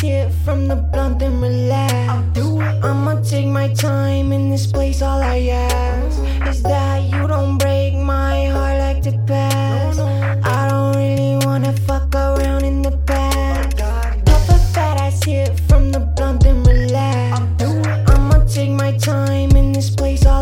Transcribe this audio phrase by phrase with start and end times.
[0.00, 2.38] hit from the blunt and relax.
[2.82, 5.02] I'ma take my time in this place.
[5.02, 10.00] All I ask is that you don't break my heart like the past.
[10.00, 13.76] I don't really wanna fuck around in the past.
[14.24, 17.40] Puff a fat ass hit from the blunt and relax.
[18.08, 20.24] I'ma take my time in this place.
[20.24, 20.39] All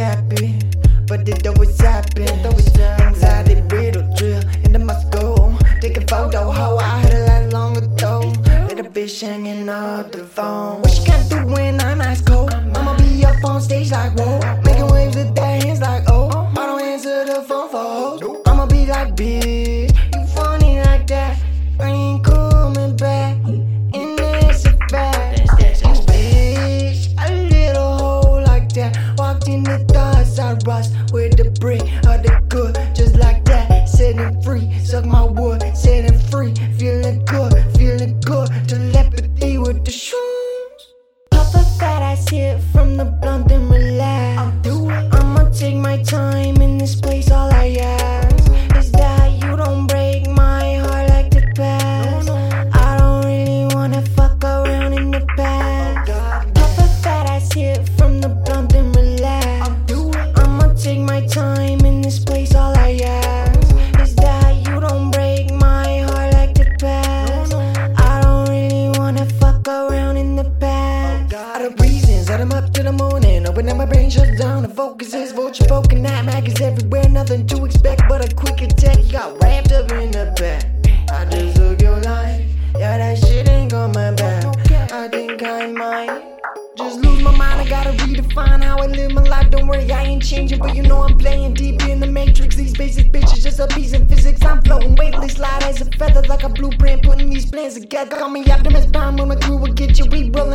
[0.00, 0.58] happy,
[1.06, 2.28] but it always happen.
[3.08, 5.56] Anxiety riddle drill into my skull.
[5.80, 8.32] Take a photo, how I had it like long ago.
[8.68, 10.80] Little bitch hanging up the phone.
[10.80, 12.52] What she gonna do when I'm ice cold?
[12.52, 14.40] I'ma be up on stage like whoa,
[72.40, 73.46] out I'm up to the morning.
[73.46, 74.62] Open up my brain, shut down.
[74.62, 77.08] The focus is vulture poking at maggots everywhere.
[77.08, 78.98] Nothing to expect but a quick attack.
[79.10, 80.64] Got wrapped up in the back.
[81.10, 82.44] I just took your life.
[82.78, 84.44] Yeah, that shit ain't coming back.
[84.92, 86.40] I think I might.
[86.76, 89.50] Just lose my mind, I gotta redefine how I live my life.
[89.50, 92.56] Don't worry, I ain't changing, but you know I'm playing deep in the matrix.
[92.56, 94.42] These basic bitches, just a piece in physics.
[94.42, 98.16] I'm floating weightless, light as a feather, like a blueprint, putting these plans together.
[98.16, 100.06] Call me Optimus Prime when my crew will get you.
[100.06, 100.49] We rolling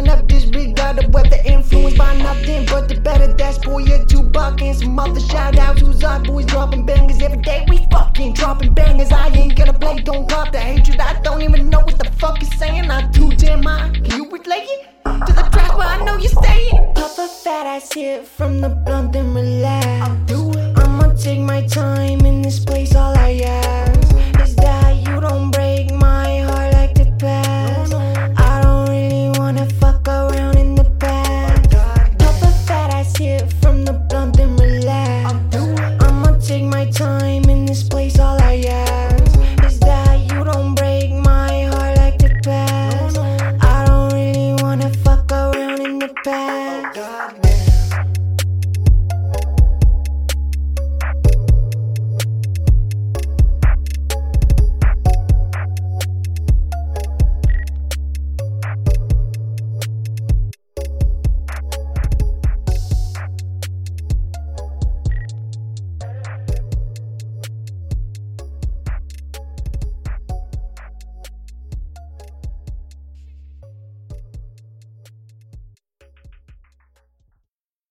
[9.09, 9.35] dropping.
[9.35, 10.99] I ain't gonna play, don't cop the hatred.
[10.99, 12.89] I don't even know what the fuck you're saying.
[12.89, 13.91] I'm too damn high.
[13.91, 14.87] Can you relate it?
[15.05, 16.93] To the track where I know you're staying.
[16.95, 19.15] Puff a fat ass hit from the blunt.